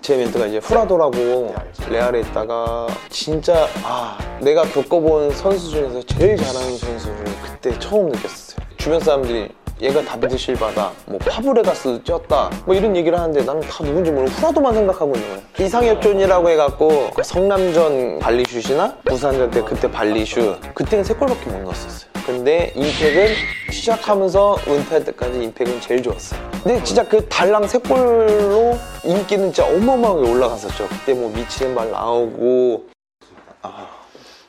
제 0.00 0.16
멘트가 0.16 0.46
이제 0.46 0.58
후라도라고 0.58 1.54
레알에 1.90 2.20
있다가 2.20 2.86
진짜 3.10 3.68
아 3.84 4.18
내가 4.40 4.62
겪어본 4.62 5.32
선수 5.32 5.70
중에서 5.70 6.02
제일 6.02 6.36
잘하는 6.36 6.78
선수를 6.78 7.24
그때 7.42 7.78
처음 7.78 8.08
느꼈어요. 8.08 8.60
주변 8.78 9.00
사람들이 9.00 9.50
얘가 9.80 10.02
다비드 10.02 10.36
실바다, 10.36 10.92
뭐 11.06 11.18
파브레가스 11.18 12.02
쪘다, 12.02 12.50
뭐 12.66 12.74
이런 12.74 12.94
얘기를 12.94 13.18
하는데 13.18 13.42
나는 13.42 13.62
다 13.62 13.82
누군지 13.82 14.10
모르고 14.10 14.30
후라도만 14.30 14.74
생각하고 14.74 15.14
있는 15.14 15.28
거예요. 15.28 15.42
이상협존이라고 15.58 16.50
해갖고 16.50 17.10
그 17.14 17.22
성남전 17.22 18.18
발리슛이나 18.18 18.98
부산전 19.06 19.50
때 19.50 19.62
그때 19.62 19.90
발리슛 19.90 20.74
그때는 20.74 21.02
세 21.02 21.14
골밖에 21.14 21.48
못 21.48 21.62
넣었었어요. 21.62 22.10
근데 22.26 22.72
임팩은 22.76 23.34
시작하면서 23.72 24.58
은퇴할 24.68 25.04
때까지 25.04 25.42
임팩은 25.44 25.80
제일 25.80 26.02
좋았어요. 26.02 26.38
근데 26.62 26.82
진짜 26.84 27.02
그 27.08 27.26
달랑 27.28 27.66
세 27.66 27.78
골로 27.78 28.78
인기는 29.02 29.50
진짜 29.52 29.64
어마어마하게 29.64 30.30
올라갔었죠. 30.30 30.88
그때 30.88 31.14
뭐 31.14 31.30
미치는 31.34 31.74
말 31.74 31.90
나오고 31.90 32.86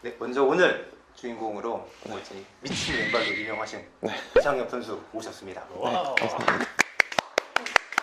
네, 0.02 0.14
먼저 0.20 0.44
오늘 0.44 0.91
주인공으로 1.22 1.86
뭐 2.08 2.20
이제 2.20 2.34
미친 2.62 2.96
왼발로 2.98 3.28
유명하신 3.28 3.80
이상협 4.40 4.68
선수 4.72 5.00
오셨습니다. 5.14 5.62
와우. 5.78 6.16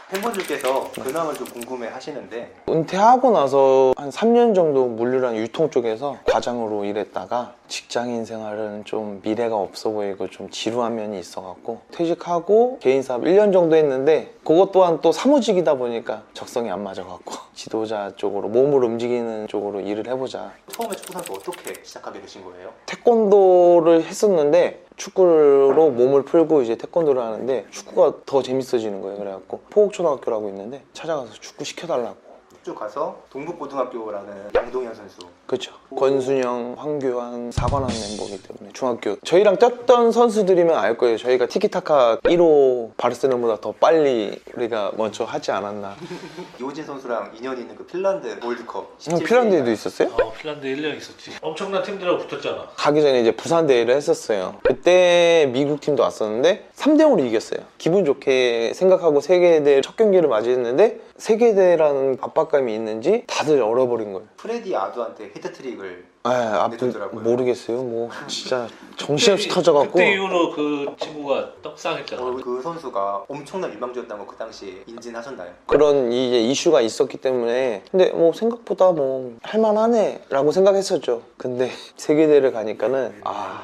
팬분들께서 0.09 0.93
근황을 0.93 1.35
좀 1.35 1.47
궁금해 1.49 1.89
하시는데 1.89 2.55
은퇴하고 2.69 3.33
나서 3.33 3.93
한 3.97 4.11
3년 4.11 4.55
정도 4.55 4.87
물류랑 4.87 5.37
유통 5.37 5.69
쪽에서 5.69 6.17
과장으로 6.27 6.85
일했다가 6.85 7.55
직장인 7.69 8.25
생활은 8.25 8.85
좀 8.85 9.21
미래가 9.23 9.57
없어 9.57 9.91
보이고 9.91 10.29
좀 10.29 10.51
지루한 10.51 10.97
면이 10.97 11.19
있어갖고 11.21 11.83
퇴직하고 11.93 12.79
개인 12.81 13.03
사업 13.03 13.23
1년 13.23 13.53
정도 13.53 13.77
했는데 13.77 14.35
그것 14.45 14.73
또한 14.73 15.01
또 15.03 15.13
사무직이다 15.13 15.75
보니까 15.75 16.25
적성이 16.35 16.71
안 16.71 16.83
맞아갖고 16.83 17.35
지도자 17.55 18.13
쪽으로 18.17 18.49
몸을 18.49 18.83
움직이는 18.85 19.47
쪽으로 19.49 19.81
일을 19.81 20.07
해보자. 20.09 20.53
처음에 20.69 20.97
축구 20.97 21.13
선수 21.13 21.33
어떻게 21.33 21.75
시작하게 21.83 22.21
되신 22.23 22.45
거예요? 22.45 22.73
태권도를 22.87 24.05
했었는데 24.05 24.85
축구로 24.97 25.91
몸을 25.91 26.25
풀고 26.25 26.63
이제 26.63 26.77
태권도를 26.77 27.23
하는데 27.23 27.67
축구가 27.71 28.21
더 28.27 28.43
재밌어지는 28.43 29.01
거예요. 29.03 29.19
그래갖고 29.19 29.61
포곡초등학교라고 29.71 30.49
있는데 30.49 30.83
찾아가서 30.93 31.33
축구 31.35 31.65
시켜달라고 31.65 32.28
쭉 32.69 32.75
가서 32.75 33.23
동북고등학교라는 33.31 34.51
양동현 34.55 34.95
선수 34.95 35.21
그렇죠. 35.47 35.73
권순영, 35.97 36.75
황교안, 36.77 37.51
사관왕 37.51 37.89
멤버이기 37.89 38.43
때문에 38.43 38.75
중학교 38.75 39.17
저희랑 39.21 39.57
뛰었던 39.57 40.13
선수들이면 40.13 40.77
알 40.77 40.99
거예요. 40.99 41.17
저희가 41.17 41.47
티키타카 41.47 42.19
1호 42.25 42.91
바르셀로나보다 42.99 43.63
더 43.63 43.73
빨리 43.73 44.39
우리가 44.55 44.93
먼저 44.99 45.25
하지 45.25 45.51
않았나. 45.51 45.97
이호진 46.61 46.85
선수랑 46.85 47.33
인연이 47.39 47.63
있는 47.63 47.75
그 47.75 47.87
핀란드 47.87 48.39
월드컵 48.45 48.97
형 49.01 49.19
핀란드에도 49.19 49.71
있었어요? 49.71 50.09
어, 50.09 50.31
핀란드 50.35 50.67
1년 50.67 50.95
있었지. 50.99 51.31
엄청난 51.41 51.83
팀들하고 51.83 52.27
붙었잖아. 52.27 52.69
가기 52.77 53.01
전에 53.01 53.23
이제 53.23 53.31
부산 53.35 53.67
대회를 53.67 53.97
했었어요. 53.97 54.57
그때 54.63 55.49
미국 55.55 55.81
팀도 55.81 56.03
왔었는데 56.03 56.69
3대 56.77 57.01
0으로 57.01 57.27
이겼어요. 57.27 57.61
기분 57.79 58.05
좋게 58.05 58.75
생각하고 58.75 59.23
세계 59.23 59.63
대회 59.63 59.81
첫 59.81 59.97
경기를 59.97 60.29
맞이했는데 60.29 61.08
세계대회라는 61.19 62.19
압박감이 62.21 62.75
있는지 62.75 63.25
다들 63.27 63.61
얼어버린 63.61 64.13
거예요. 64.13 64.29
프레디 64.37 64.75
아두한테 64.75 65.25
해트트릭을 65.37 66.07
아, 66.25 66.31
앞 66.65 66.73
내줬더라고요. 66.73 67.23
모르겠어요. 67.23 67.83
뭐 67.83 68.11
진짜 68.27 68.67
정신없이 68.97 69.49
터져갖고 69.49 69.93
그때 69.93 70.13
이후로 70.13 70.51
그 70.53 70.95
친구가 70.99 71.53
떡상했잖아. 71.63 72.23
어, 72.23 72.37
그 72.43 72.61
선수가 72.63 73.25
엄청난 73.29 73.73
유망주였다는 73.73 74.25
거 74.25 74.29
그 74.29 74.37
당시에 74.37 74.83
인지하셨나요? 74.87 75.51
그런 75.67 76.13
이제 76.13 76.39
이슈가 76.41 76.81
있었기 76.83 77.17
때문에 77.17 77.83
근데 77.91 78.11
뭐 78.11 78.33
생각보다 78.33 78.93
뭐 78.93 79.37
할만하네라고 79.43 80.53
생각했었죠. 80.53 81.23
근데 81.37 81.71
세계대회를 81.97 82.53
가니까는 82.53 83.21
아. 83.25 83.63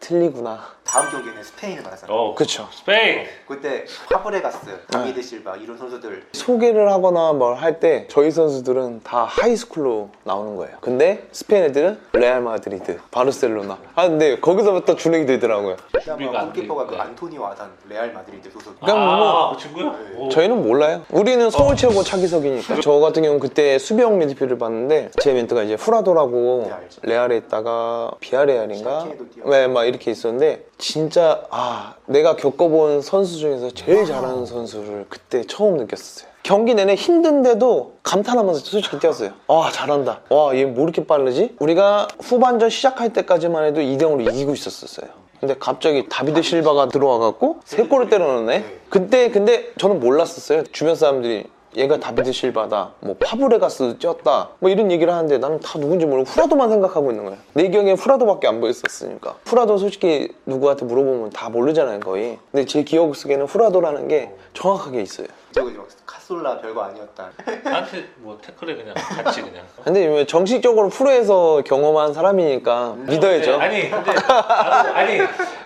틀리구나. 0.00 0.60
다음 0.90 1.08
경기는 1.08 1.40
스페인을 1.40 1.84
만났잖아요. 1.84 2.16
어, 2.16 2.34
그쵸. 2.34 2.66
스페인. 2.72 3.24
그때 3.46 3.84
파브레가스, 4.12 4.66
네. 4.66 4.72
다비드 4.90 5.22
실바 5.22 5.54
이런 5.56 5.78
선수들 5.78 6.24
소개를 6.32 6.90
하거나 6.90 7.32
뭘 7.32 7.54
할 7.54 7.78
때 7.78 8.06
저희 8.08 8.30
선수들은 8.32 9.02
다 9.04 9.24
high 9.24 9.52
school로 9.52 10.08
나오는 10.24 10.56
거예요. 10.56 10.76
근데 10.80 11.22
스페인 11.30 11.62
애들은 11.64 11.98
레알 12.14 12.40
마드리드, 12.40 12.98
바르셀로나. 13.12 13.78
아 13.94 14.08
근데 14.08 14.40
거기서부터 14.40 14.96
주눅이 14.96 15.26
되더라고요. 15.26 15.76
아마 15.92 16.02
준비가 16.02 16.40
안 16.40 16.46
골키퍼가 16.52 16.86
그. 16.86 16.96
안토니오 16.96 17.44
아단 17.46 17.70
레알 17.88 18.12
마드리드 18.12 18.50
소속. 18.50 18.80
그러니까 18.80 19.12
아, 19.12 19.16
뭐그 19.46 19.62
친구야? 19.62 19.96
오. 20.16 20.28
저희는 20.28 20.62
몰라요. 20.62 21.02
우리는 21.10 21.48
서울 21.50 21.76
최고 21.76 22.02
차기석이니까. 22.02 22.80
저 22.80 22.92
같은 22.94 23.22
경우는 23.22 23.38
그때 23.40 23.78
수비형 23.78 24.18
미드필을 24.18 24.58
봤는데 24.58 25.10
제 25.20 25.32
멘트가 25.34 25.62
이제 25.62 25.74
후라도라고 25.74 26.64
네, 26.66 26.72
알죠. 26.72 27.00
레알에 27.04 27.36
있다가 27.36 28.10
비아레알인가? 28.18 29.06
뛰어. 29.34 29.44
네, 29.50 29.68
막 29.68 29.84
이렇게 29.84 30.10
있었는데 30.10 30.64
진짜 30.80 31.42
아 31.50 31.94
내가 32.06 32.34
겪어본 32.36 33.02
선수 33.02 33.36
중에서 33.38 33.70
제일 33.70 34.04
잘하는 34.06 34.46
선수를 34.46 35.06
그때 35.08 35.44
처음 35.44 35.76
느꼈어요. 35.76 36.28
경기 36.42 36.74
내내 36.74 36.94
힘든데도 36.94 37.96
감탄하면서 38.02 38.60
솔직히 38.60 38.98
뛰었어요. 38.98 39.30
와 39.46 39.70
잘한다. 39.70 40.22
와 40.30 40.54
얘 40.54 40.64
뭐 40.64 40.84
이렇게 40.84 41.06
빠르지? 41.06 41.54
우리가 41.60 42.08
후반전 42.22 42.70
시작할 42.70 43.12
때까지만 43.12 43.64
해도 43.66 43.80
2대0으로 43.82 44.26
이기고 44.32 44.54
있었어요. 44.54 45.06
근데 45.38 45.54
갑자기 45.58 46.06
다비드 46.08 46.42
실바가 46.42 46.88
들어와갖고 46.88 47.60
세 47.64 47.84
골을 47.84 48.08
때려넣네. 48.08 48.64
그때 48.88 49.30
근데 49.30 49.70
저는 49.78 50.00
몰랐었어요. 50.00 50.64
주변 50.72 50.94
사람들이 50.96 51.44
얘가 51.76 51.98
다비드 51.98 52.32
실바다, 52.32 52.92
뭐 53.00 53.14
파브레가스 53.20 53.98
쪘다, 53.98 54.48
뭐 54.58 54.70
이런 54.70 54.90
얘기를 54.90 55.12
하는데 55.12 55.38
나는 55.38 55.60
다 55.60 55.78
누군지 55.78 56.04
모르고 56.04 56.28
후라도만 56.28 56.68
생각하고 56.68 57.10
있는 57.10 57.24
거야. 57.24 57.36
내 57.54 57.68
기억에 57.68 57.92
후라도밖에 57.92 58.48
안 58.48 58.60
보였었으니까. 58.60 59.36
후라도 59.44 59.78
솔직히 59.78 60.34
누구한테 60.46 60.84
물어보면 60.84 61.30
다 61.30 61.48
모르잖아요, 61.48 62.00
거의. 62.00 62.38
근데 62.50 62.64
제 62.66 62.82
기억 62.82 63.14
속에는 63.14 63.46
후라도라는 63.46 64.08
게 64.08 64.32
정확하게 64.54 65.02
있어요. 65.02 65.28
저기 65.52 65.72
막 65.76 65.86
카솔라 66.30 66.60
별거 66.60 66.82
아니었다. 66.82 67.30
나한테 67.64 68.04
뭐 68.18 68.38
태클에 68.40 68.76
그냥 68.76 68.94
같이 68.94 69.42
그냥. 69.42 69.64
근데 69.82 70.06
왜 70.06 70.24
정식적으로 70.24 70.88
프로에서 70.88 71.62
경험한 71.66 72.14
사람이니까 72.14 72.94
믿어야죠. 73.08 73.58
네, 73.58 73.64
아니, 73.64 73.90
근데 73.90 74.12
나도 74.12 74.94
아니. 74.94 75.20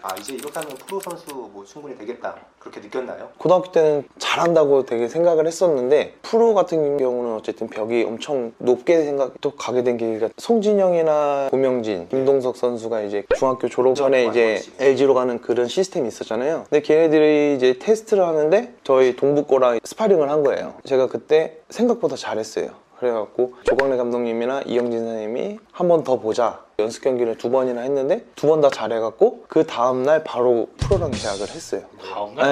아 0.07 0.15
이제 0.19 0.35
이렇게 0.35 0.53
하면 0.61 0.77
프로 0.87 1.01
선수 1.01 1.35
뭐 1.51 1.65
충분히 1.65 1.97
되겠다 1.97 2.35
그렇게 2.59 2.81
느꼈나요? 2.81 3.31
고등학교 3.39 3.73
때는 3.73 4.05
잘한다고 4.19 4.85
되게 4.85 5.09
생각을 5.09 5.47
했었는데 5.47 6.17
프로 6.21 6.53
같은 6.53 6.99
경우는 6.99 7.37
어쨌든 7.37 7.69
벽이 7.69 8.05
엄청 8.05 8.53
높게 8.59 9.03
생각 9.03 9.41
또 9.41 9.53
가게 9.53 9.83
된 9.83 9.97
계기가 9.97 10.29
송진형이나 10.37 11.49
고명진, 11.51 12.11
김동석 12.11 12.59
선수가 12.59 13.01
이제 13.03 13.25
중학교 13.39 13.71
졸업 13.71 13.95
전에 13.95 14.27
이제 14.27 14.61
LG로 14.79 15.15
가는 15.15 15.41
그런 15.41 15.69
시스템이 15.69 16.07
있었잖아요. 16.09 16.67
근데 16.69 16.83
걔네들이 16.83 17.55
이제 17.57 17.79
테스트를 17.79 18.27
하는데 18.27 18.75
저희 18.85 19.17
동북고랑 19.17 19.81
스파링을 19.85 20.29
한 20.31 20.43
거예요. 20.43 20.54
제가 20.85 21.09
그때 21.09 21.59
생각보다 21.71 22.17
잘했어요. 22.17 22.71
그래갖고 22.99 23.55
조광래 23.65 23.97
감독님이나 23.97 24.63
이영진 24.67 25.01
선생님이 25.01 25.59
한 25.73 25.89
번 25.89 26.05
더 26.05 26.19
보자 26.19 26.65
연습 26.79 27.03
경기를 27.03 27.37
두 27.37 27.51
번이나 27.51 27.81
했는데 27.83 28.25
두 28.37 28.47
번 28.47 28.61
다 28.61 28.71
잘해갖고 28.71 29.45
그 29.49 29.67
다음날 29.67 30.23
바로 30.25 30.69
프로랑 30.79 31.11
계약을 31.11 31.49
했어요. 31.49 31.83
다음날 32.01 32.47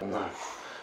네. 0.00 0.16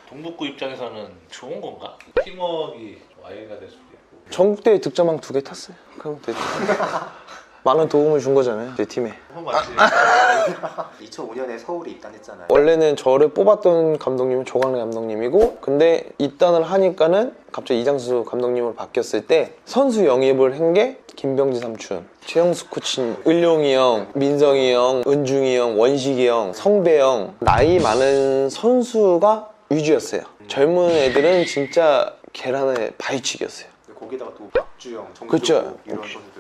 동북구 0.10 0.46
입장에서는 0.48 1.10
좋은 1.30 1.62
건가? 1.62 1.98
팀워크가 2.24 2.78
와이가 3.24 3.60
될 3.60 3.70
수도 3.70 3.82
있고. 3.94 4.30
전국대회 4.30 4.80
득점왕 4.80 5.20
두 5.20 5.34
개 5.34 5.42
탔어요. 5.42 5.76
그럼 5.98 6.20
됐죠. 6.22 6.38
많은 7.64 7.88
도움을 7.88 8.20
준 8.20 8.34
거잖아요, 8.34 8.74
제 8.76 8.86
팀에. 8.86 9.14
어, 9.34 9.42
맞지. 9.42 9.70
2005년에 11.10 11.58
서울에 11.60 11.92
입단했잖아요. 11.92 12.48
원래는 12.50 12.96
저를 12.98 13.30
뽑았던 13.30 14.00
감독님은 14.00 14.44
조광래 14.46 14.80
감독님이고, 14.80 15.60
근데 15.62 16.10
입단을 16.18 16.64
하니까는 16.64 17.34
갑자기 17.54 17.80
이장수 17.82 18.26
감독님으로 18.26 18.74
바뀌었을 18.76 19.28
때 19.28 19.54
선수 19.66 20.06
영입을 20.06 20.60
한 20.60 20.74
게 20.74 20.98
김병지 21.16 21.60
삼촌, 21.60 22.08
최영수 22.26 22.70
코치, 22.70 23.16
을룡이 23.28 23.74
형, 23.76 24.08
민성이 24.16 24.74
형, 24.74 25.04
은중이 25.06 25.56
형, 25.56 25.80
원식이 25.80 26.28
형, 26.28 26.52
성배 26.54 27.00
형 27.00 27.36
나이 27.40 27.78
많은 27.80 28.50
선수가 28.50 29.50
위주였어요. 29.70 30.22
젊은 30.48 30.90
애들은 30.90 31.46
진짜 31.46 32.16
계란의 32.34 32.94
바위치기였어요. 32.98 33.68
거기다가 34.00 34.32
또 34.36 34.50
박주영, 34.50 35.08
정도 35.14 35.32
그쵸. 35.32 35.78
이런 35.86 35.98
선수들도 36.00 36.33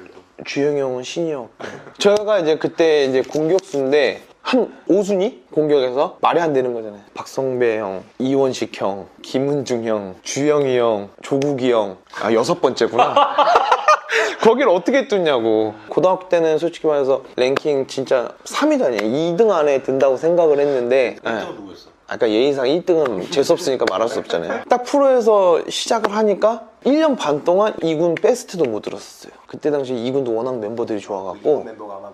주영이 0.46 0.80
형은 0.80 1.04
신이었고. 1.04 1.50
제가 2.00 2.40
이제 2.40 2.58
그때 2.58 3.06
이제 3.06 3.22
공격수인데 3.22 4.22
한 4.42 4.74
5순위 4.90 5.50
공격에서 5.52 6.18
말이 6.22 6.40
안 6.40 6.52
되는 6.54 6.74
거잖아요. 6.74 7.02
박성배 7.14 7.80
형, 7.80 8.04
이원식 8.20 8.80
형, 8.80 9.08
김은중 9.22 9.86
형, 9.86 10.16
주영이 10.24 10.78
형, 10.78 11.10
조국이 11.22 11.72
형 11.72 11.98
아 12.22 12.34
여섯 12.34 12.62
번째구나. 12.62 13.16
거길 14.42 14.68
어떻게 14.68 15.08
뚫냐고. 15.08 15.74
고등학교 15.88 16.28
때는 16.28 16.58
솔직히 16.58 16.86
말해서 16.88 17.24
랭킹 17.38 17.88
진짜 17.88 18.30
3위도 18.44 18.84
아니에요. 18.86 19.02
2등 19.38 19.52
안에 19.52 19.84
든다고 19.84 20.18
생각을 20.18 20.60
했는데 20.60 21.16
예. 21.26 21.30
1등은 21.30 21.56
누구였어? 21.56 21.93
아까 22.14 22.30
예의상 22.30 22.66
1등은 22.68 23.32
재수없으니까 23.32 23.86
말할 23.90 24.08
수 24.08 24.20
없잖아요. 24.20 24.66
딱 24.70 24.84
프로에서 24.84 25.62
시작을 25.68 26.16
하니까 26.16 26.68
1년 26.86 27.18
반 27.18 27.44
동안 27.44 27.74
2군 27.78 28.22
베스트도 28.22 28.66
못 28.66 28.84
들었었어요. 28.84 29.34
그때 29.48 29.72
당시 29.72 29.94
2군도 29.94 30.36
워낙 30.36 30.60
멤버들이 30.60 31.00
좋아갖고 31.00 31.66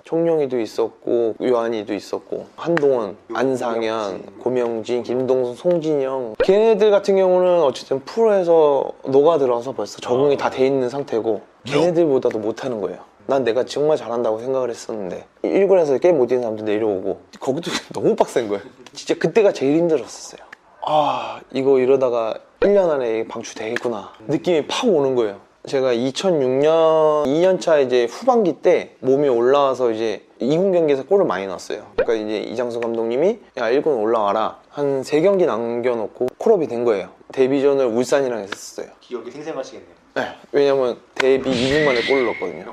총룡이도 0.05 0.57
있었고 0.61 1.35
요한이도 1.43 1.93
있었고 1.93 2.45
한동원, 2.55 3.17
안상현, 3.33 4.37
고명진, 4.39 5.03
김동수, 5.03 5.55
송진영 5.55 6.35
걔네들 6.45 6.91
같은 6.91 7.17
경우는 7.17 7.61
어쨌든 7.63 7.99
프로에서 8.05 8.85
녹아들어서 9.05 9.73
벌써 9.73 9.99
적응이 9.99 10.37
다 10.37 10.49
돼 10.49 10.65
있는 10.65 10.87
상태고 10.87 11.41
걔네들보다도 11.65 12.39
못하는 12.39 12.79
거예요. 12.79 13.08
난 13.29 13.43
내가 13.43 13.63
정말 13.63 13.95
잘한다고 13.95 14.39
생각을 14.39 14.71
했었는데 14.71 15.23
1군에서 15.43 16.01
게임 16.01 16.17
못 16.17 16.25
이기는 16.25 16.41
사람들 16.41 16.65
내려오고 16.65 17.21
거기도 17.39 17.69
너무 17.93 18.15
빡센 18.15 18.47
거예요. 18.47 18.63
진짜 18.93 19.13
그때가 19.13 19.53
제일 19.53 19.77
힘들었었어요. 19.77 20.41
아 20.81 21.39
이거 21.51 21.79
이러다가 21.79 22.39
1년 22.61 22.89
안에 22.89 23.27
방출되겠구나 23.27 24.13
느낌이 24.27 24.65
팍 24.65 24.87
오는 24.87 25.13
거예요. 25.13 25.37
제가 25.67 25.93
2006년 25.93 27.25
2년차 27.27 27.85
이제 27.85 28.05
후반기 28.05 28.53
때 28.63 28.95
몸이 29.01 29.29
올라와서 29.29 29.91
이제 29.91 30.25
2군 30.41 30.73
경기에서 30.73 31.03
골을 31.05 31.25
많이 31.25 31.45
넣었어요. 31.45 31.85
그러니까 31.97 32.13
이제 32.15 32.39
이장수 32.39 32.79
감독님이 32.79 33.39
야 33.57 33.69
1군 33.69 34.01
올라와라 34.01 34.59
한 34.69 35.03
3경기 35.03 35.45
남겨놓고 35.45 36.29
콜업이 36.39 36.65
된 36.67 36.83
거예요. 36.83 37.09
데뷔전을 37.33 37.85
울산이랑 37.85 38.39
했었어요. 38.39 38.87
기억이 39.01 39.29
생생하시겠네요. 39.29 39.99
네, 40.15 40.23
왜냐면 40.51 40.97
데뷔 41.13 41.51
2분 41.51 41.85
만에 41.85 42.01
골을 42.07 42.25
넣었거든요. 42.25 42.71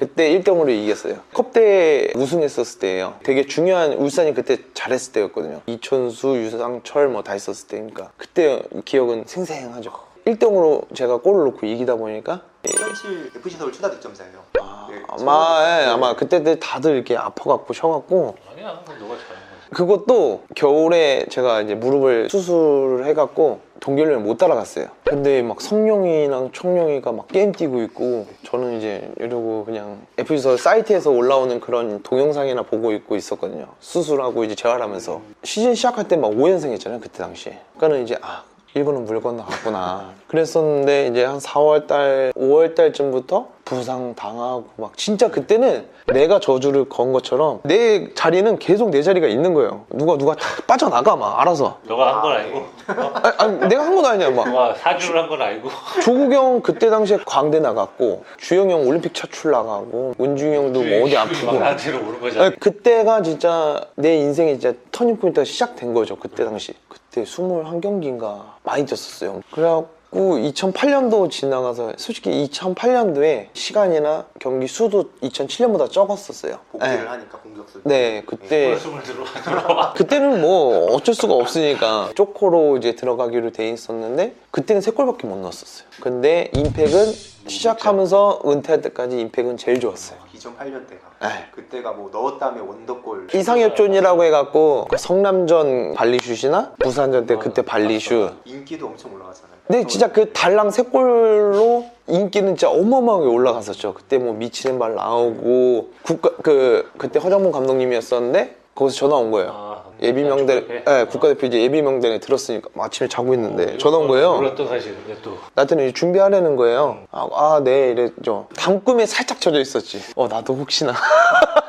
그때 0.00 0.30
1등으로 0.30 0.70
이겼어요. 0.70 1.16
컵대 1.34 2.12
우승했었을 2.16 2.78
때예요. 2.80 3.16
되게 3.22 3.44
중요한 3.46 3.92
울산이 3.92 4.32
그때 4.32 4.56
잘했을 4.72 5.12
때였거든요. 5.12 5.60
이천수, 5.66 6.36
유상철 6.38 7.08
뭐 7.08 7.20
다 7.20 7.34
있었을 7.34 7.68
때니까 7.68 8.10
그때 8.16 8.62
기억은 8.86 9.24
생생하죠. 9.26 9.92
1등으로 10.26 10.86
제가 10.94 11.18
골을 11.18 11.44
넣고 11.50 11.66
이기다 11.66 11.96
보니까 11.96 12.40
2007 12.66 13.32
FC 13.36 13.58
서울 13.58 13.72
최다 13.72 13.90
득점사예요. 13.90 14.38
아, 14.58 14.88
네, 14.90 15.02
아마 15.06 15.80
예, 15.82 15.84
아마 15.86 16.16
그때들 16.16 16.58
다들 16.58 16.94
이렇게 16.94 17.14
아파갖고 17.18 17.74
쉬어갖고 17.74 18.36
아니야, 18.52 18.80
그건 18.86 19.00
너가 19.00 19.16
잘한 19.18 19.34
거지. 19.50 19.70
그것도 19.70 20.44
겨울에 20.56 21.26
제가 21.30 21.60
이제 21.60 21.74
무릎을 21.74 22.30
수술을 22.30 23.04
해갖고 23.06 23.60
동계훈련을 23.80 24.22
못 24.22 24.36
따라갔어요. 24.38 24.86
근데 25.04 25.42
막 25.42 25.60
성룡이랑 25.60 26.50
청룡이가 26.52 27.12
막 27.12 27.28
게임 27.28 27.52
뛰고 27.52 27.82
있고 27.82 28.26
저는 28.44 28.78
이제 28.78 29.10
이러고 29.18 29.64
그냥 29.64 30.02
FG서 30.18 30.56
사이트에서 30.56 31.10
올라오는 31.10 31.58
그런 31.60 32.02
동영상이나 32.02 32.62
보고 32.62 32.92
있고 32.92 33.16
있었거든요. 33.16 33.66
수술하고 33.80 34.44
이제 34.44 34.54
재활하면서 34.54 35.20
시즌 35.44 35.74
시작할 35.74 36.06
때 36.08 36.16
막 36.16 36.30
5연승 36.32 36.70
했잖아요. 36.72 37.00
그때 37.00 37.18
당시에. 37.18 37.58
그러니까는 37.76 38.04
이제 38.04 38.18
아 38.20 38.44
일본은 38.74 39.04
물 39.04 39.20
건너갔구나. 39.20 40.12
그랬었는데 40.28 41.08
이제 41.08 41.24
한 41.24 41.38
4월달, 41.38 42.32
5월달쯤부터 42.34 43.46
부상 43.64 44.14
당하고 44.14 44.64
막 44.76 44.96
진짜 44.96 45.28
그때는 45.28 45.86
내가 46.06 46.38
저주를 46.38 46.88
건 46.88 47.12
것처럼 47.12 47.60
내 47.64 48.12
자리는 48.14 48.58
계속 48.58 48.90
내 48.90 49.02
자리가 49.02 49.26
있는 49.26 49.54
거예요. 49.54 49.84
누가 49.90 50.16
누가 50.16 50.34
다 50.36 50.46
빠져나가 50.66 51.16
막 51.16 51.40
알아서. 51.40 51.78
너가 51.84 52.14
한 52.16 52.22
건 52.22 52.32
아니고, 52.32 52.58
어? 52.58 53.12
아니, 53.22 53.34
아니, 53.58 53.68
내가 53.68 53.84
한 53.86 53.94
건 53.96 54.04
아니야 54.06 54.30
막. 54.30 54.48
너가 54.48 54.74
사주를 54.74 55.20
한 55.22 55.28
건 55.28 55.42
아니고. 55.42 55.68
조국 56.04 56.32
형 56.32 56.60
그때 56.62 56.90
당시에 56.90 57.18
광대 57.26 57.58
나갔고 57.58 58.24
주영 58.38 58.70
형 58.70 58.86
올림픽 58.86 59.14
차출 59.14 59.50
나가고 59.50 60.14
은중이 60.20 60.54
형도 60.56 60.82
뭐 60.82 61.04
어디 61.04 61.16
아프고 61.16 61.58
나한테로 61.58 61.98
오는 61.98 62.20
거잖아. 62.20 62.44
아니, 62.46 62.56
그때가 62.60 63.22
진짜 63.22 63.80
내 63.96 64.16
인생이 64.16 64.58
진짜 64.60 64.76
터닝 64.92 65.16
포인트가 65.18 65.44
시작된 65.44 65.92
거죠 65.94 66.16
그때 66.16 66.44
당시 66.44 66.72
그때 67.10 67.24
21경기인가 67.24 68.52
많이 68.62 68.86
뛰었었어요. 68.86 69.42
그래갖고 69.50 70.36
2008년도 70.38 71.28
지나가서 71.28 71.94
솔직히 71.96 72.30
2008년도에 72.48 73.48
시간이나 73.52 74.26
경기 74.40 74.66
수도 74.66 75.10
2007년보다 75.22 75.90
적었었어요 75.90 76.58
복귀를 76.72 76.96
네. 76.96 77.06
하니까 77.06 77.38
공격수. 77.38 77.82
네 77.84 78.22
그때 78.26 78.74
들어와. 79.44 79.92
그때는 79.92 80.40
뭐 80.40 80.86
어쩔 80.94 81.14
수가 81.14 81.34
없으니까 81.34 82.10
쪼코로 82.14 82.78
이제 82.78 82.96
들어가기로 82.96 83.52
돼 83.52 83.68
있었는데 83.68 84.34
그때는 84.50 84.80
세 84.80 84.92
골밖에 84.92 85.26
못 85.26 85.36
넣었었어요. 85.36 85.86
근데 86.00 86.50
임팩은 86.54 87.12
시작하면서 87.46 88.40
은퇴할 88.46 88.80
때까지 88.80 89.20
임팩은 89.20 89.58
제일 89.58 89.78
좋았어요. 89.78 90.18
2008년 90.34 90.88
때가. 90.88 91.10
네. 91.20 91.46
그때가 91.54 91.92
뭐 91.92 92.08
넣었다며 92.10 92.64
원더골. 92.64 93.28
이상협존이라고 93.34 94.24
해갖고 94.24 94.86
그 94.88 94.96
성남전 94.96 95.94
발리슛이나 95.94 96.72
부산전 96.78 97.26
때 97.26 97.36
그때 97.36 97.60
발리슛. 97.60 98.32
인기도 98.46 98.86
엄청 98.86 99.12
올라갔잖아요. 99.14 99.50
근데 99.66 99.86
진짜 99.86 100.10
그 100.10 100.32
달랑 100.32 100.70
세 100.70 100.82
골로 100.82 101.89
인기는 102.14 102.56
진짜 102.56 102.70
어마어마하게 102.70 103.26
올라갔었죠. 103.26 103.94
그때 103.94 104.18
뭐 104.18 104.34
미치는 104.34 104.78
발 104.78 104.94
나오고 104.94 105.90
국가 106.02 106.30
그 106.42 106.90
그때 106.98 107.18
허정문 107.18 107.52
감독님이었었는데 107.52 108.56
거기서 108.74 108.96
전화 108.96 109.16
온 109.16 109.30
거예요. 109.30 109.50
아, 109.52 109.84
예비 110.02 110.22
명단, 110.22 110.64
예, 110.70 111.04
국가대표 111.04 111.46
이제 111.46 111.60
예비 111.60 111.82
명단에 111.82 112.18
들었으니까 112.20 112.70
아침에 112.78 113.08
자고 113.08 113.34
있는데 113.34 113.76
전화 113.78 113.98
온 113.98 114.08
거예요. 114.08 114.36
몰랐던 114.36 114.68
사실인데 114.68 115.16
또. 115.22 115.36
나한테는 115.54 115.84
이제 115.84 115.92
준비하려는 115.92 116.56
거예요. 116.56 117.00
아, 117.10 117.28
아, 117.34 117.60
네, 117.62 117.90
이랬죠. 117.90 118.46
담꿈에 118.56 119.04
살짝 119.06 119.40
젖어 119.40 119.60
있었지. 119.60 120.00
어, 120.16 120.28
나도 120.28 120.54
혹시나. 120.54 120.94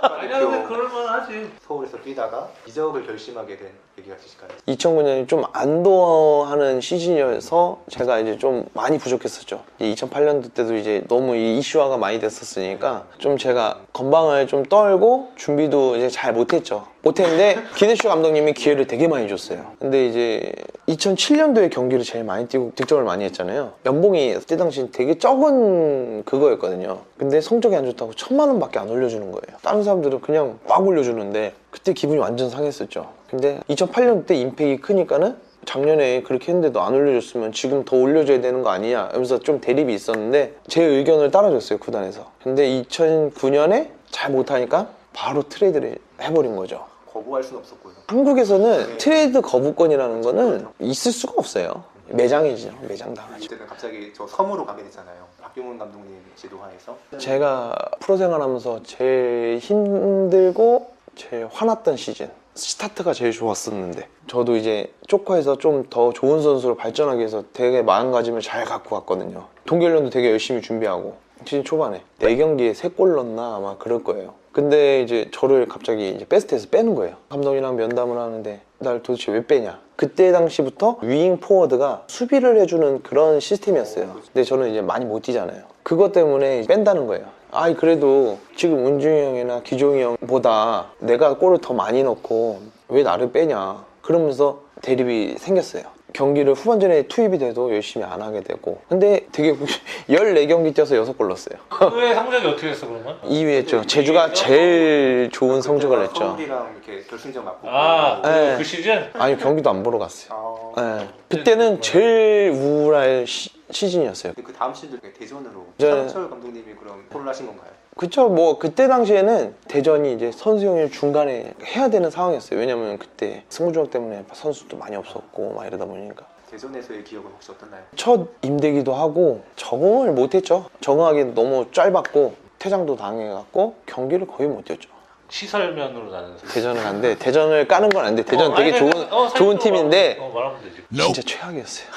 아니야, 0.02 0.40
근데 0.40 0.64
그럴만하지. 0.68 1.50
서울에서 1.68 1.98
뛰다가 2.02 2.48
이적을 2.68 3.06
결심하게 3.06 3.58
된 3.58 3.68
계기가 4.02 4.16
있으실까요? 4.18 4.50
2009년이 4.68 5.28
좀 5.28 5.44
안도하는 5.54 6.82
시즌이어서 6.82 7.82
제가 7.90 8.20
이제 8.20 8.38
좀 8.38 8.66
많이 8.74 8.98
부족했었죠. 8.98 9.64
2008년도 9.80 10.54
때도 10.54 10.76
이제 10.76 11.04
너무 11.08 11.36
이 11.36 11.58
이슈화가 11.58 11.98
많이 11.98 12.20
됐었으니까 12.20 13.06
좀 13.18 13.38
제가 13.38 13.80
건방을 13.94 14.48
좀 14.48 14.64
떨고 14.64 15.30
준비도 15.36 15.98
이제 15.98 16.10
잘 16.10 16.34
못했죠. 16.34 16.88
못했는데 17.04 17.58
기네슈 17.76 18.08
감독님이 18.08 18.54
기회를 18.54 18.86
되게 18.86 19.08
많이 19.08 19.28
줬어요. 19.28 19.74
근데 19.80 20.06
이제 20.08 20.52
2007년도에 20.88 21.72
경기를 21.72 22.04
제일 22.04 22.24
많이 22.24 22.48
뛰고 22.48 22.74
득점을 22.76 23.04
많이 23.04 23.24
했잖아요. 23.26 23.74
연봉이 23.86 24.34
그때 24.34 24.58
당시 24.58 24.92
되게 24.92 25.18
적은 25.18 26.24
그거였거든요. 26.26 27.00
근데 27.18 27.42
성적이 27.42 27.76
안 27.76 27.86
좋다고 27.86 28.14
천만 28.14 28.50
원밖에 28.50 28.80
안 28.80 28.90
올려주는 28.90 29.32
거예요. 29.32 29.58
다른 29.64 29.84
사람들은 29.84 30.22
그냥 30.22 30.60
막 30.68 30.86
올려주는데 30.86 31.54
그때 31.72 31.94
기분이 31.94 32.20
완전 32.20 32.50
상했었죠. 32.50 33.21
근데 33.32 33.62
2008년 33.70 34.26
때 34.26 34.36
임팩이 34.36 34.82
크니까는 34.82 35.38
작년에 35.64 36.22
그렇게 36.24 36.48
했는데도 36.48 36.82
안 36.82 36.94
올려줬으면 36.94 37.54
지금 37.54 37.86
더 37.86 37.96
올려줘야 37.96 38.42
되는 38.42 38.62
거 38.62 38.72
아니냐 38.72 39.10
하면서 39.14 39.40
좀 39.40 39.62
대립이 39.62 39.94
있었는데 39.94 40.58
제 40.68 40.84
의견을 40.84 41.32
따라줬어요 41.32 41.80
구단에서 41.80 42.30
근데 42.44 42.68
2009년에 42.82 43.92
잘 44.10 44.32
못하니까 44.32 44.90
바로 45.14 45.44
트레이드를 45.44 45.98
해버린 46.20 46.58
거죠 46.58 46.86
거부할 47.14 47.44
수는 47.44 47.60
없었고요. 47.60 47.94
한국에서는 48.08 48.88
네. 48.88 48.98
트레이드 48.98 49.40
거부권이라는 49.40 50.22
거는 50.22 50.68
있을 50.80 51.14
수가 51.14 51.36
없어요 51.38 51.86
매장이죠 52.08 52.74
매장 52.82 53.14
당하죠 53.14 53.46
이때는 53.46 53.66
갑자기 53.66 54.12
저 54.14 54.28
섬으로 54.28 54.66
가게 54.66 54.84
됐잖아요. 54.84 55.32
박경훈 55.42 55.78
감독님 55.78 56.20
지도하에서. 56.36 56.98
제가 57.18 57.76
프로 58.02 58.18
생활하면서 58.18 58.84
제일 58.84 59.60
힘들고 59.60 60.92
제일 61.16 61.48
화났던 61.50 61.96
시즌 61.96 62.30
스타트가 62.56 63.14
제일 63.14 63.32
좋았었는데. 63.32 64.08
저도 64.28 64.56
이제 64.56 64.92
조커에서 65.08 65.58
좀 65.58 65.86
더 65.90 66.14
좋은 66.14 66.42
선수로 66.42 66.76
발전하기 66.76 67.20
위해서 67.20 67.44
되게 67.54 67.82
마음가짐을 67.82 68.42
잘 68.42 68.66
갖고 68.66 68.96
갔거든요. 68.98 69.48
동계훈련도 69.66 70.10
되게 70.10 70.30
열심히 70.32 70.62
준비하고 70.62 71.16
시즌 71.46 71.64
초반에. 71.64 72.02
4경기에 72.20 72.74
3골 72.74 73.16
넣나 73.16 73.56
아마 73.56 73.78
그럴 73.78 74.04
거예요. 74.04 74.34
근데 74.52 75.02
이제 75.02 75.30
저를 75.34 75.68
갑자기 75.68 76.10
이제 76.10 76.26
베스트에서 76.26 76.68
빼는 76.70 76.94
거예요. 76.96 77.16
감독이랑 77.30 77.76
면담을 77.78 78.18
하는데 78.18 78.62
날 78.80 79.02
도대체 79.02 79.32
왜 79.32 79.46
빼냐? 79.46 79.80
그때 79.96 80.32
당시부터 80.32 80.98
윙 81.02 81.40
포워드가 81.40 82.04
수비를 82.08 82.60
해주는 82.60 83.02
그런 83.04 83.40
시스템이었어요. 83.40 84.18
근데 84.28 84.44
저는 84.44 84.72
이제 84.72 84.82
많이 84.82 85.06
못 85.06 85.22
뛰잖아요. 85.22 85.64
그것 85.84 86.12
때문에 86.12 86.66
뺀다는 86.68 87.08
거예요 87.08 87.26
아이 87.54 87.74
그래도 87.76 88.40
지금 88.56 88.86
은중이 88.86 89.22
형이나 89.26 89.62
기종이 89.62 90.02
형보다 90.02 90.88
내가 91.00 91.36
골을 91.38 91.58
더 91.60 91.74
많이 91.74 92.02
넣고 92.02 92.62
왜 92.88 93.04
나를 93.04 93.32
빼냐 93.32 93.84
그러면서 94.02 94.62
대립이 94.82 95.36
생겼어요 95.38 95.84
경기를 96.14 96.54
후반전에 96.54 97.04
투입이 97.04 97.38
돼도 97.38 97.74
열심히 97.74 98.06
안 98.06 98.22
하게 98.22 98.42
되고 98.42 98.82
근데 98.88 99.26
되게 99.32 99.54
14경기 100.10 100.74
뛰어서 100.74 100.96
6골 100.96 101.28
넣었어요 101.28 101.58
왜 101.94 102.14
성적이 102.14 102.48
어떻게 102.48 102.68
됐어, 102.68 102.88
그러면? 102.88 103.18
2위 103.24 103.48
했죠 103.58 103.86
제주가 103.86 104.32
제일 104.34 105.30
좋은 105.32 105.62
성적을 105.62 106.00
냈죠 106.00 106.14
서울이랑 106.14 106.76
이렇게 106.86 107.06
결승전 107.08 107.44
맞고. 107.46 107.70
아, 107.70 108.22
네. 108.24 108.52
그, 108.54 108.58
그 108.60 108.64
시즌? 108.64 109.10
아니 109.14 109.38
경기도 109.38 109.70
안 109.70 109.84
보러 109.84 110.00
갔어요 110.00 110.74
아, 110.76 110.98
네. 111.00 111.08
그때는 111.30 111.82
제일 111.82 112.52
우울할 112.52 113.26
시, 113.28 113.50
시즌이었어요. 113.72 114.34
근데 114.34 114.48
그 114.52 114.54
다음 114.58 114.74
시즌 114.74 115.00
대전으로 115.00 115.66
네. 115.78 115.90
차은철 115.90 116.30
감독님이 116.30 116.76
그럼 116.76 117.06
콜을 117.12 117.28
하신 117.28 117.48
건가요? 117.48 117.70
그쵸 117.98 118.30
뭐 118.30 118.58
그때 118.58 118.88
당시에는 118.88 119.56
대전이 119.68 120.14
이제 120.14 120.32
선수 120.32 120.66
영입 120.66 120.92
중간에 120.94 121.54
해야 121.66 121.90
되는 121.90 122.10
상황이었어요. 122.10 122.60
왜냐면 122.60 122.98
그때 122.98 123.44
승부조항 123.50 123.90
때문에 123.90 124.24
선수도 124.34 124.78
많이 124.78 124.96
없었고 124.96 125.54
막 125.54 125.66
이러다 125.66 125.86
보니까 125.86 126.26
대전에서의 126.50 127.04
기억은 127.04 127.30
혹시 127.32 127.52
어떻나요? 127.52 127.82
첫 127.96 128.28
임대기도 128.42 128.94
하고 128.94 129.42
적응을 129.56 130.12
못했죠. 130.14 130.66
적응하기 130.82 131.34
너무 131.34 131.68
짧았고 131.72 132.36
퇴장도 132.60 132.96
당해갖고 132.96 133.76
경기를 133.86 134.28
거의 134.28 134.50
못 134.50 134.64
뛰었죠. 134.66 134.90
시설면으로 135.30 136.12
나는 136.12 136.36
대전을 136.54 136.84
갔는데 136.84 137.18
대전을 137.18 137.68
까는 137.68 137.90
건 137.90 138.04
아닌데 138.04 138.24
대전 138.24 138.52
어, 138.52 138.56
되게 138.56 138.72
아니, 138.72 138.80
좋은 138.80 138.92
아니, 138.94 139.08
어, 139.12 139.30
좋은 139.30 139.58
팀인데 139.60 140.16
말- 140.20 140.28
어, 140.28 140.34
말하면 140.34 140.62
되지. 140.62 140.84
진짜 141.14 141.22
최악이었어요. 141.22 141.88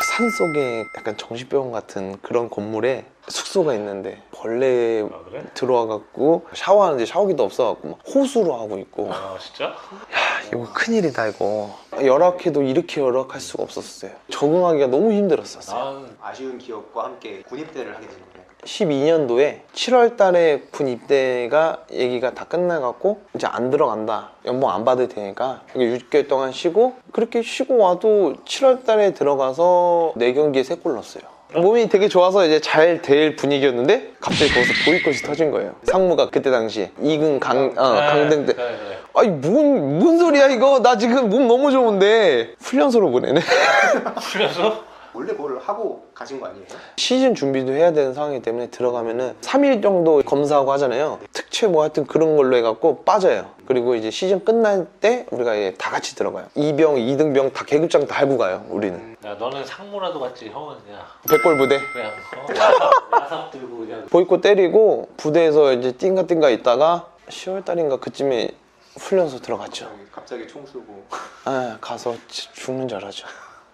산 0.00 0.30
속에 0.30 0.84
약간 0.96 1.16
정신병원 1.16 1.72
같은 1.72 2.16
그런 2.22 2.48
건물에 2.48 3.04
숙소가 3.28 3.74
있는데 3.74 4.22
벌레 4.32 5.02
아 5.02 5.20
그래? 5.28 5.44
들어와갖고 5.54 6.46
샤워하는데 6.54 7.06
샤워기도 7.06 7.42
없어갖고 7.44 7.88
막 7.88 7.98
호수로 8.14 8.54
하고 8.54 8.78
있고 8.78 9.12
아 9.12 9.36
진짜? 9.38 9.66
야 9.66 9.74
이거 10.48 10.64
큰일이다 10.72 11.28
이거 11.28 11.78
열악해도 12.02 12.62
이렇게 12.62 13.00
열악할 13.00 13.40
수가 13.40 13.62
없었어요. 13.62 14.10
적응하기가 14.30 14.86
너무 14.88 15.12
힘들었었어요. 15.12 15.84
나는 15.84 16.16
아쉬운 16.20 16.58
기억과 16.58 17.04
함께 17.04 17.42
군입대를 17.42 17.94
하게 17.94 18.06
된 18.08 18.16
거예요. 18.32 18.51
12년도에 18.64 19.60
7월 19.74 20.16
달에 20.16 20.62
군 20.70 20.88
입대가 20.88 21.78
얘기가 21.92 22.32
다 22.32 22.44
끝나갖고 22.44 23.20
이제 23.34 23.46
안 23.46 23.70
들어간다. 23.70 24.30
연봉 24.46 24.70
안 24.70 24.84
받을 24.84 25.08
테니까 25.08 25.62
6개월 25.74 26.28
동안 26.28 26.52
쉬고 26.52 26.94
그렇게 27.12 27.42
쉬고 27.42 27.78
와도 27.78 28.34
7월 28.46 28.84
달에 28.84 29.12
들어가서 29.14 30.14
4경기에 30.16 30.62
3골 30.64 30.92
넣었어요. 30.94 31.22
몸이 31.54 31.88
되게 31.90 32.08
좋아서 32.08 32.46
이제 32.46 32.60
잘 32.60 33.02
될 33.02 33.36
분위기였는데 33.36 34.12
갑자기 34.20 34.50
거기서 34.54 34.72
보이콧이 34.86 35.16
터진 35.18 35.50
거예요. 35.50 35.74
상무가 35.84 36.30
그때 36.30 36.50
당시에 36.50 36.92
2군 37.02 37.40
강, 37.40 37.74
어, 37.76 37.92
강등 37.92 38.46
때 38.46 38.54
그래, 38.54 38.64
그래. 38.64 38.98
아니 39.14 39.28
뭔, 39.28 39.98
뭔 39.98 40.18
소리야 40.18 40.46
이거 40.48 40.80
나 40.80 40.96
지금 40.96 41.28
몸 41.28 41.46
너무 41.48 41.70
좋은데 41.70 42.54
훈련소로 42.60 43.10
보내네 43.10 43.40
그래서 44.32 44.84
원래 45.14 45.32
뭘 45.34 45.58
하고 45.58 46.06
가신 46.14 46.40
거 46.40 46.46
아니에요? 46.46 46.64
시즌 46.96 47.34
준비도 47.34 47.72
해야 47.72 47.92
되는 47.92 48.14
상황이기 48.14 48.42
때문에 48.42 48.68
들어가면은 48.70 49.34
3일 49.42 49.82
정도 49.82 50.22
검사하고 50.22 50.72
하잖아요. 50.72 51.18
특채 51.32 51.66
뭐 51.66 51.82
하여튼 51.82 52.06
그런 52.06 52.36
걸로 52.36 52.56
해갖고 52.56 53.04
빠져요. 53.04 53.50
그리고 53.66 53.94
이제 53.94 54.10
시즌 54.10 54.44
끝날 54.44 54.86
때 55.00 55.26
우리가 55.30 55.54
이제 55.54 55.74
다 55.78 55.90
같이 55.90 56.14
들어가요. 56.16 56.46
2병, 56.56 56.96
2등병 56.96 57.52
다 57.52 57.64
계급장 57.64 58.06
다 58.06 58.18
알고 58.20 58.38
가요. 58.38 58.64
우리는. 58.70 59.16
야 59.24 59.34
너는 59.34 59.64
상무라도 59.66 60.18
갔지 60.20 60.48
형은 60.48 60.76
그냥 60.84 61.00
백골 61.28 61.58
부대. 61.58 61.78
그냥 61.92 62.10
어, 62.38 63.20
야삽, 63.20 63.50
들고 63.50 63.78
그냥 63.78 64.06
보이콧 64.06 64.40
때리고 64.40 65.08
부대에서 65.18 65.74
이제 65.74 65.92
띵가 65.92 66.26
띵가 66.26 66.48
있다가 66.50 67.08
10월 67.28 67.64
달인가 67.64 67.98
그쯤에 67.98 68.50
훈련소 68.98 69.40
들어갔죠. 69.40 69.90
갑자기 70.10 70.46
총 70.48 70.66
쏘고 70.66 71.04
아, 71.44 71.76
가서 71.80 72.14
지- 72.28 72.52
죽는 72.52 72.88
줄 72.88 72.98
알았죠. 72.98 73.26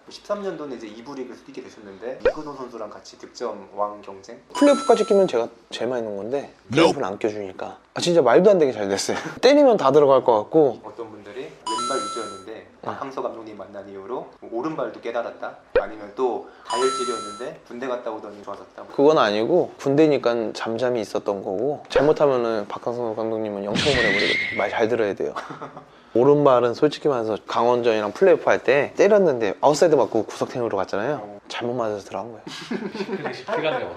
13년도는 0.09 0.75
이제 0.77 0.87
2부 0.87 1.15
리그에서 1.15 1.43
뛰게 1.45 1.61
되셨는데 1.63 2.19
이근호 2.21 2.53
선수랑 2.55 2.89
같이 2.89 3.17
득점 3.17 3.69
왕 3.75 4.01
경쟁? 4.01 4.39
플레이오프까지 4.53 5.05
끼면 5.05 5.27
제가 5.27 5.47
제일 5.69 5.89
많이 5.89 6.03
넣은 6.03 6.17
건데 6.17 6.53
플레이오프는 6.71 7.05
안 7.07 7.19
껴주니까. 7.19 7.77
아, 7.93 8.01
진짜 8.01 8.21
말도 8.21 8.49
안 8.49 8.57
되게 8.59 8.71
잘 8.71 8.87
됐어요. 8.89 9.17
때리면 9.41 9.77
다 9.77 9.91
들어갈 9.91 10.23
것 10.23 10.35
같고. 10.37 10.79
어떤 10.83 11.09
분들이 11.11 11.41
왼발 11.41 11.97
위주였는데 11.97 12.67
아. 12.83 12.91
박항서 12.91 13.21
감독님 13.21 13.57
만난 13.57 13.87
이후로 13.89 14.31
뭐 14.39 14.49
오른발도 14.59 15.01
깨달았다? 15.01 15.57
아니면 15.79 16.11
또 16.15 16.49
다혈질이었는데 16.67 17.61
군대 17.67 17.87
갔다 17.87 18.11
오더니 18.11 18.41
좋아졌다? 18.43 18.83
그건 18.95 19.17
아니고 19.17 19.73
군대니까 19.79 20.53
잠잠히 20.53 21.01
있었던 21.01 21.43
거고. 21.43 21.83
잘못하면은 21.89 22.67
박항서 22.67 23.15
감독님은 23.15 23.63
영창을 23.65 23.97
해버리거든요. 23.97 24.57
말 24.57 24.69
잘 24.69 24.87
들어야 24.87 25.13
돼요 25.15 25.33
오른발은 26.19 26.73
솔직히 26.73 27.07
말해서 27.07 27.37
강원전이랑 27.47 28.11
플레이오프 28.11 28.43
할 28.49 28.59
때 28.59 28.91
때렸는데 28.97 29.53
아웃사이드 29.61 29.95
맞고 29.95 30.23
구석탱으로 30.25 30.75
갔잖아요. 30.75 31.39
잘못 31.47 31.73
맞아서 31.75 32.03
들어간 32.03 32.31
거예요. 32.31 32.43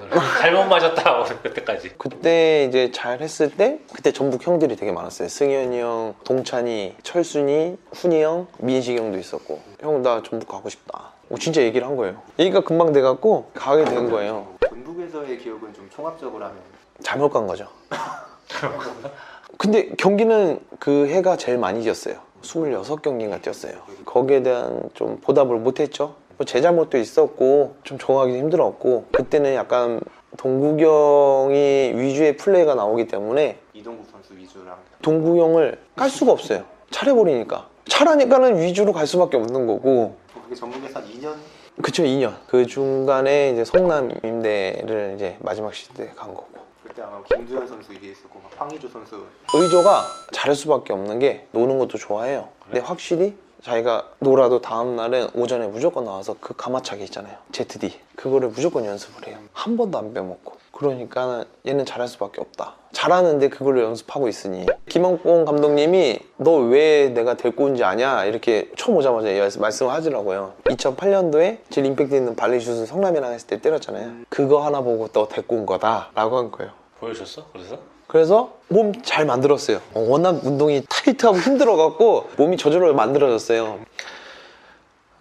오늘. 0.01 0.11
잘못 0.41 0.65
맞았다 0.67 1.19
오늘 1.21 1.39
그때까지. 1.43 1.95
그때 1.99 2.65
이제 2.69 2.93
잘 2.93 3.21
했을 3.21 3.51
때 3.51 3.81
그때 3.93 4.13
전북 4.13 4.47
형들이 4.47 4.77
되게 4.77 4.93
많았어요. 4.93 5.29
승현이 5.29 5.81
형, 5.81 6.15
동찬이, 6.25 6.95
철순이, 7.03 7.77
훈이 7.93 8.23
형, 8.23 8.47
민식이 8.59 8.97
형도 8.99 9.19
있었고. 9.19 9.61
형 9.81 10.03
나 10.03 10.23
전북 10.23 10.49
가고 10.49 10.69
싶다. 10.69 11.13
어, 11.29 11.35
진짜 11.39 11.61
얘기를 11.63 11.87
한 11.87 11.97
거예요. 11.97 12.23
얘기가 12.39 12.61
금방 12.61 12.93
돼갖고 12.93 13.51
가게 13.55 13.85
된 13.85 14.11
거예요. 14.11 14.47
전북에서의 14.69 15.39
기억은 15.39 15.75
좀 15.75 15.89
총합적으로 15.95 16.45
하면 16.45 16.57
잘못 17.03 17.31
간 17.31 17.47
거죠. 17.49 17.67
근데 19.59 19.89
경기는 19.97 20.61
그 20.79 21.07
해가 21.09 21.37
제일 21.37 21.59
많이 21.59 21.83
뛰었어요. 21.83 22.17
26경기인가 22.43 23.41
뛰었어요. 23.41 23.75
거기에 24.05 24.43
대한 24.43 24.91
좀 24.95 25.19
보답을 25.21 25.59
못했죠. 25.59 26.15
뭐제 26.39 26.61
잘못도 26.61 26.99
있었고 26.99 27.77
좀 27.85 27.99
적응하기 27.99 28.37
힘들었고 28.37 29.07
그때는 29.13 29.55
약간 29.55 30.01
동구경이 30.37 31.93
위주의 31.95 32.37
플레이가 32.37 32.75
나오기 32.75 33.07
때문에 33.07 33.59
이동국 33.75 34.07
선수 34.11 34.35
위주랑 34.35 34.77
동구경을 35.03 35.79
깔 35.95 36.09
수가 36.11 36.33
없어요. 36.33 36.65
차려버리니까. 36.91 37.69
차라니까는 37.89 38.61
위주로 38.61 38.93
갈 38.93 39.07
수밖에 39.07 39.37
없는 39.37 39.67
거고 39.67 40.17
그게 40.43 40.55
전북에서 40.55 41.01
한 41.01 41.07
2년 41.07 41.35
그쵸 41.83 42.03
2년 42.03 42.35
그 42.47 42.67
중간에 42.67 43.51
이제 43.51 43.65
성남 43.65 44.11
임대를 44.23 45.15
이제 45.17 45.37
마지막 45.41 45.73
때간 45.95 46.29
거고 46.35 46.49
그때 46.83 47.03
아마 47.03 47.23
김두현 47.25 47.67
선수 47.67 47.95
얘기했었고 47.95 48.41
막 48.41 48.51
황희조 48.57 48.89
선수 48.89 49.25
의조가 49.55 50.05
잘할 50.33 50.55
수밖에 50.57 50.93
없는 50.93 51.19
게 51.19 51.47
노는 51.53 51.79
것도 51.79 51.99
좋아해요. 51.99 52.49
근데 52.65 52.81
확실히 52.81 53.37
자기가 53.63 54.09
놀아도 54.19 54.61
다음 54.61 54.97
날은 54.97 55.29
오전에 55.35 55.69
무조건 55.69 56.05
나와서 56.05 56.35
그 56.41 56.55
가마차기 56.57 57.05
있잖아요. 57.05 57.37
ZD 57.53 57.99
그거를 58.17 58.49
무조건 58.49 58.85
연습을 58.85 59.29
해요. 59.29 59.39
한 59.53 59.77
번도 59.77 59.99
안 59.99 60.13
빼먹고. 60.13 60.62
그러니까 60.83 61.45
얘는 61.67 61.85
잘할 61.87 62.09
수밖에 62.09 62.41
없다. 62.41 62.75
잘하는데 62.93 63.49
그걸 63.49 63.79
연습하고 63.81 64.29
있으니 64.29 64.67
김원봉 64.89 65.45
감독님이 65.47 66.19
너 66.37 66.53
왜 66.63 67.09
내가 67.09 67.35
데리고 67.35 67.65
온지 67.65 67.83
아냐 67.85 68.25
이렇게 68.25 68.71
처음 68.77 68.97
오자마자 68.97 69.29
말씀을 69.59 69.93
하더라고요. 69.93 70.55
2008년도에 70.65 71.59
제일 71.71 71.87
임팩트 71.87 72.15
있는 72.15 72.37
발리슛을 72.37 72.87
성남이랑 72.87 73.33
했을 73.33 73.47
때 73.47 73.61
때렸잖아요. 73.61 74.13
그거 74.29 74.65
하나 74.65 74.81
보고 74.81 75.09
너 75.09 75.29
데리고 75.29 75.57
온 75.57 75.67
거다 75.67 76.11
라고 76.15 76.37
한 76.37 76.51
거예요. 76.51 76.73
보여줬어? 77.01 77.47
그래서? 77.53 77.79
그래서 78.09 78.53
몸 78.69 78.93
잘 79.03 79.25
만들었어요. 79.25 79.79
어, 79.95 80.01
워낙 80.01 80.45
운동이 80.45 80.85
타이트하고 80.89 81.39
힘들어갖고 81.39 82.29
몸이 82.37 82.57
저절로 82.59 82.93
만들어졌어요. 82.95 83.79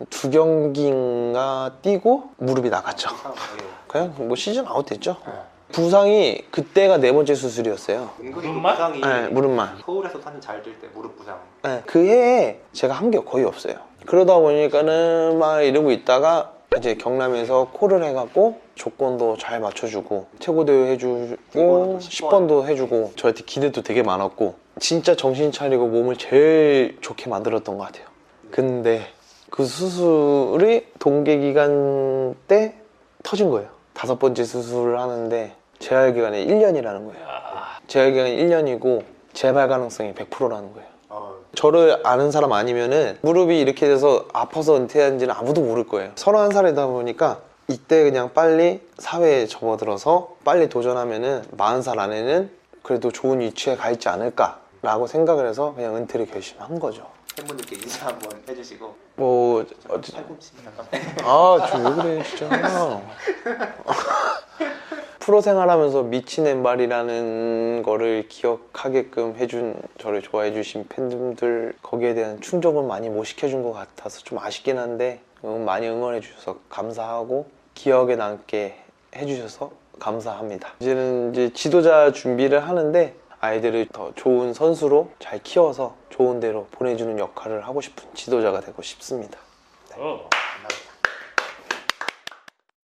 두 0.09 0.29
경기인가 0.29 1.75
뛰고 1.81 2.31
무릎이 2.37 2.69
나갔죠. 2.69 3.09
그냥 3.87 4.13
뭐 4.17 4.35
시즌 4.35 4.65
아웃 4.67 4.85
됐죠. 4.85 5.15
부상이 5.71 6.43
그때가 6.51 6.97
네 6.97 7.11
번째 7.11 7.33
수술이었어요. 7.35 8.09
은근히 8.19 8.33
그 8.33 8.47
무릎만? 8.47 8.73
부상이 8.75 9.01
네, 9.01 9.27
무릎만. 9.29 9.77
서울에서 9.85 10.19
타는 10.19 10.41
잘될 10.41 10.79
때 10.79 10.87
무릎 10.93 11.17
부상 11.17 11.39
네, 11.63 11.81
그 11.85 12.05
해에 12.05 12.59
제가 12.73 12.93
한 12.93 13.11
게 13.11 13.19
거의 13.19 13.45
없어요. 13.45 13.75
그러다 14.05 14.37
보니까는 14.39 15.37
막 15.39 15.61
이러고 15.61 15.91
있다가 15.91 16.53
이제 16.77 16.95
경남에서 16.95 17.69
콜을 17.73 18.03
해갖고 18.03 18.61
조건도 18.75 19.37
잘 19.37 19.59
맞춰주고 19.59 20.27
최고 20.39 20.68
대우 20.68 20.91
해주고 20.91 21.37
10번도 21.53 21.99
10번도 21.99 22.65
해주고 22.67 23.11
저한테 23.17 23.43
기대도 23.43 23.81
되게 23.83 24.01
많았고 24.03 24.55
진짜 24.79 25.15
정신 25.15 25.51
차리고 25.51 25.87
몸을 25.87 26.15
제일 26.15 26.97
좋게 27.01 27.29
만들었던 27.29 27.77
것 27.77 27.83
같아요. 27.85 28.05
근데 28.51 29.05
그 29.49 29.65
수술이 29.65 30.87
동계 30.99 31.39
기간 31.39 32.35
때 32.47 32.75
터진 33.23 33.49
거예요. 33.49 33.69
다섯 33.93 34.17
번째 34.17 34.43
수술을 34.45 34.97
하는데 34.99 35.53
재활 35.81 36.13
기간이 36.13 36.45
1년이라는 36.45 37.05
거예요. 37.05 37.23
야, 37.27 37.79
재활 37.87 38.11
기간이 38.13 38.37
1년이고 38.37 39.03
재발 39.33 39.67
가능성이 39.67 40.13
100%라는 40.13 40.73
거예요. 40.73 40.87
어, 41.09 41.35
저를 41.55 41.99
아는 42.05 42.31
사람 42.31 42.53
아니면은 42.53 43.17
무릎이 43.21 43.59
이렇게 43.59 43.87
돼서 43.87 44.25
아파서 44.31 44.77
은퇴한지는 44.77 45.33
아무도 45.35 45.61
모를 45.61 45.85
거예요. 45.87 46.11
31살이다 46.15 46.87
보니까 46.87 47.41
이때 47.67 48.03
그냥 48.03 48.31
빨리 48.33 48.81
사회에 48.97 49.47
접어들어서 49.47 50.35
빨리 50.43 50.69
도전하면은 50.69 51.43
40살 51.57 51.99
안에는 51.99 52.49
그래도 52.83 53.11
좋은 53.11 53.39
위치에 53.41 53.75
가 53.75 53.91
있지 53.91 54.09
않을까라고 54.09 55.07
생각을 55.07 55.47
해서 55.47 55.73
그냥 55.75 55.95
은퇴를 55.95 56.27
결심한 56.27 56.79
거죠. 56.79 57.07
팬분들께 57.41 57.75
인사 57.77 58.07
한번 58.07 58.41
해주시고 58.47 58.95
뭐, 59.15 59.61
어, 59.61 59.65
팔꿈치 60.13 60.51
잠깐 60.63 60.85
아, 61.23 61.67
저 61.69 61.77
왜 61.79 61.95
그래, 61.95 62.23
진짜. 62.23 63.01
프로 65.19 65.39
생활하면서 65.41 66.03
미친 66.03 66.47
엠발이라는 66.47 67.83
거를 67.83 68.27
기억하게끔 68.27 69.35
해준, 69.37 69.79
저를 69.99 70.21
좋아해 70.23 70.51
주신 70.51 70.87
팬분들, 70.89 71.73
거기에 71.83 72.15
대한 72.15 72.41
충족은 72.41 72.87
많이 72.87 73.07
못 73.09 73.23
시켜준 73.25 73.61
것 73.61 73.71
같아서 73.71 74.19
좀 74.21 74.39
아쉽긴 74.39 74.79
한데, 74.79 75.19
응, 75.43 75.63
많이 75.63 75.87
응원해 75.87 76.21
주셔서 76.21 76.57
감사하고, 76.69 77.45
기억에 77.75 78.15
남게 78.15 78.75
해주셔서 79.15 79.71
감사합니다. 79.99 80.73
이제는 80.79 81.31
이제 81.33 81.51
지도자 81.53 82.11
준비를 82.11 82.67
하는데 82.67 83.13
아이들을 83.41 83.87
더 83.91 84.13
좋은 84.15 84.53
선수로 84.53 85.11
잘 85.19 85.41
키워서 85.41 85.95
좋은 86.09 86.39
데로 86.39 86.67
보내주는 86.71 87.17
역할을 87.17 87.67
하고 87.67 87.81
싶은 87.81 88.13
지도자가 88.13 88.61
되고 88.61 88.81
싶습니다. 88.83 89.39
어. 89.97 90.30